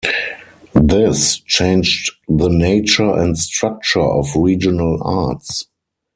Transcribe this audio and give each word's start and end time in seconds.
This 0.73 1.37
changed 1.37 2.11
the 2.27 2.49
nature 2.49 3.13
and 3.19 3.37
structure 3.37 3.99
of 4.01 4.35
regional 4.35 4.97
arts. 5.03 5.65